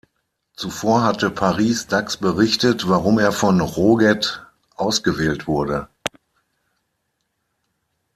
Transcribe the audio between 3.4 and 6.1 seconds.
Roget ausgewählt wurde.